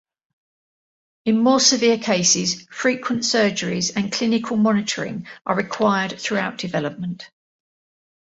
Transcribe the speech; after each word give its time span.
In 1.25 1.37
more 1.43 1.59
severe 1.59 1.99
cases, 1.99 2.63
frequent 2.71 3.21
surgeries 3.21 3.95
and 3.95 4.11
clinical 4.11 4.57
monitoring 4.57 5.27
are 5.45 5.55
required 5.55 6.19
throughout 6.19 6.57
development. 6.57 7.29